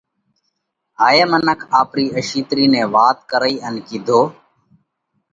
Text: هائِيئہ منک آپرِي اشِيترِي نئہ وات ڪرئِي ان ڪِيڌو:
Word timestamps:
هائِيئہ 0.99 1.25
منک 1.31 1.59
آپرِي 1.79 2.05
اشِيترِي 2.17 2.65
نئہ 2.71 2.83
وات 2.93 3.17
ڪرئِي 3.29 3.55
ان 3.65 3.75
ڪِيڌو: 3.87 4.21